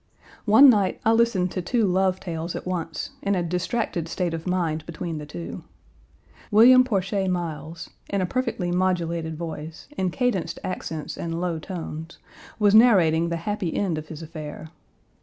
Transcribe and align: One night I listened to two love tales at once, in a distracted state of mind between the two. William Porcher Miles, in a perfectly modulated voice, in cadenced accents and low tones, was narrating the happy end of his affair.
One 0.45 0.67
night 0.67 0.99
I 1.05 1.11
listened 1.11 1.51
to 1.51 1.61
two 1.61 1.85
love 1.85 2.19
tales 2.19 2.55
at 2.55 2.65
once, 2.65 3.11
in 3.21 3.35
a 3.35 3.43
distracted 3.43 4.07
state 4.07 4.33
of 4.33 4.47
mind 4.47 4.83
between 4.87 5.19
the 5.19 5.27
two. 5.27 5.63
William 6.49 6.83
Porcher 6.83 7.29
Miles, 7.29 7.87
in 8.09 8.19
a 8.19 8.25
perfectly 8.25 8.71
modulated 8.71 9.37
voice, 9.37 9.87
in 9.95 10.09
cadenced 10.09 10.57
accents 10.63 11.17
and 11.17 11.39
low 11.39 11.59
tones, 11.59 12.17
was 12.57 12.73
narrating 12.73 13.29
the 13.29 13.37
happy 13.45 13.75
end 13.75 13.99
of 13.99 14.07
his 14.07 14.23
affair. 14.23 14.71